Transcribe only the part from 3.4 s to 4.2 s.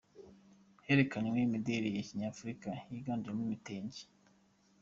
ibitenge.